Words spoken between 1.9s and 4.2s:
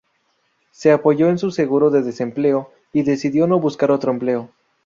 de desempleo y decidió no buscar otro